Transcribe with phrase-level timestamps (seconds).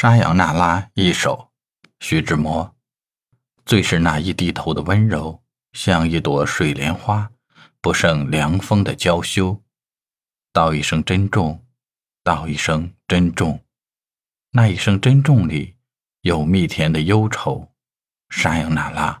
[0.00, 1.50] 沙扬娜拉一首
[1.98, 2.74] 徐志摩。
[3.66, 5.42] 最是那一低头的温柔
[5.74, 7.30] 像一朵水莲花
[7.82, 9.62] 不胜凉风的娇羞。
[10.54, 11.66] 道一声珍重
[12.24, 13.62] 道一声珍重。
[14.52, 15.76] 那一声珍重里
[16.22, 17.74] 有蜜甜的忧愁
[18.30, 19.19] 沙扬娜拉